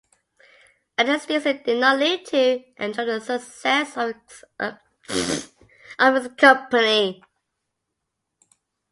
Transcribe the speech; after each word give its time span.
Eddie 0.97 1.19
Stinson 1.19 1.61
did 1.63 1.79
not 1.79 1.99
live 1.99 2.23
to 2.23 2.63
enjoy 2.77 3.05
the 3.05 3.21
success 3.21 3.95
of 3.97 4.15
his 5.07 6.27
company. 6.39 7.23